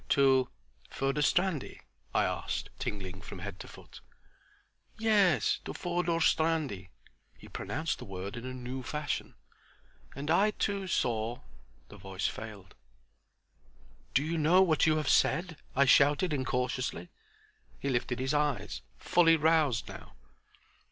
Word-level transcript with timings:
"To 0.09 0.49
Furdurstrandi?" 0.89 1.79
I 2.11 2.23
asked, 2.25 2.71
tingling 2.79 3.21
from 3.21 3.37
head 3.37 3.59
to 3.59 3.67
foot. 3.67 4.01
"Yes, 4.97 5.59
to 5.65 5.73
Furdurstrandi," 5.73 6.89
he 7.37 7.47
pronounced 7.47 7.99
the 7.99 8.05
word 8.05 8.35
in 8.35 8.43
a 8.43 8.51
new 8.51 8.81
fashion 8.81 9.35
"And 10.15 10.31
I 10.31 10.49
too 10.57 10.87
saw"—The 10.87 11.97
voice 11.97 12.25
failed. 12.25 12.73
"Do 14.15 14.23
you 14.23 14.39
know 14.39 14.63
what 14.63 14.87
you 14.87 14.95
have 14.97 15.07
said?" 15.07 15.57
I 15.75 15.85
shouted, 15.85 16.33
incautiously. 16.33 17.09
He 17.77 17.89
lifted 17.89 18.17
his 18.17 18.33
eyes, 18.33 18.81
fully 18.97 19.35
roused 19.35 19.87
now. 19.87 20.13